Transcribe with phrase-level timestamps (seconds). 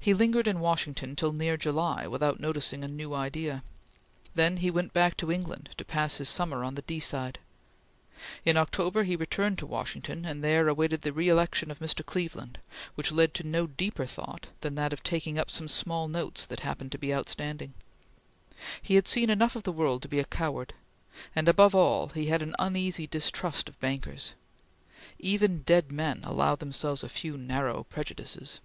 [0.00, 3.64] He lingered in Washington till near July without noticing a new idea.
[4.34, 7.38] Then he went back to England to pass his summer on the Deeside.
[8.44, 12.04] In October he returned to Washington and there awaited the reelection of Mr.
[12.04, 12.58] Cleveland,
[12.96, 16.60] which led to no deeper thought than that of taking up some small notes that
[16.60, 17.72] happened to be outstanding.
[18.82, 20.74] He had seen enough of the world to be a coward,
[21.34, 24.34] and above all he had an uneasy distrust of bankers.
[25.18, 28.60] Even dead men allow themselves a few narrow prejudices.